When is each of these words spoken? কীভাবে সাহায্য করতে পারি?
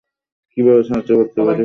কীভাবে 0.57 0.81
সাহায্য 0.83 1.11
করতে 1.19 1.39
পারি? 1.39 1.59